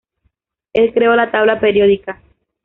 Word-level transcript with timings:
El 0.73 0.95
creó 0.95 1.15
la 1.15 1.29
tabla 1.29 1.59
periódica. 1.59 2.19